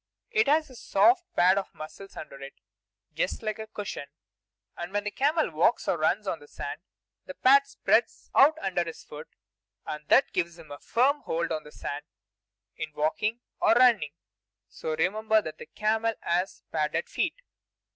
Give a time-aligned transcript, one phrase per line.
[0.31, 2.55] It has a soft pad of muscles under it,
[3.13, 4.07] just like a cushion;
[4.75, 6.81] and when the camel walks or runs on the sand,
[7.27, 9.27] the pad spreads out under his foot,
[9.85, 12.05] and that gives him a firm hold on the sand
[12.75, 14.13] in walking or running.
[14.67, 17.35] So remember that the camel has padded feet.